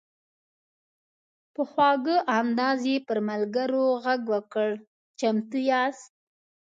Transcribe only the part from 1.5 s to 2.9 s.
په خواږه انداز